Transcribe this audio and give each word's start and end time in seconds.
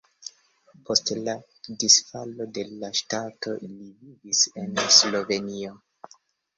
Post 0.87 1.11
la 1.27 1.35
disfalo 1.83 2.49
de 2.57 2.65
la 2.73 2.91
ŝtato 3.03 3.57
li 3.69 3.73
vivis 3.87 4.45
en 4.67 4.85
Slovenio. 5.01 5.81